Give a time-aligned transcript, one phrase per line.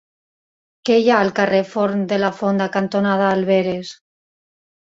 [0.89, 3.95] Què hi ha al carrer Forn de la Fonda cantonada Alberes?